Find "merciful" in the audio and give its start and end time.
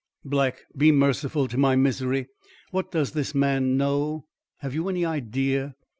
0.91-1.47